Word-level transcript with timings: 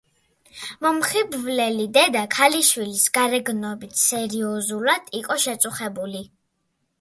მომხიბვლელი 0.83 1.85
დედა 1.97 2.23
ქალიშვილის 2.35 3.03
გარეგნობით 3.19 4.01
სერიოზულად 4.05 5.13
იყო 5.21 5.39
შეწუხებული. 5.45 6.25